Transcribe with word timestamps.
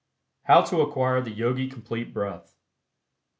HOW 0.45 0.61
TO 0.63 0.81
ACQUIRE 0.81 1.21
THE 1.21 1.29
YOGI 1.29 1.67
COMPLETE 1.69 2.11
BREATH. 2.11 2.55